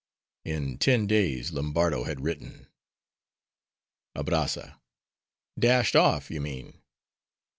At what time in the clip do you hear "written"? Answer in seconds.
2.23-2.65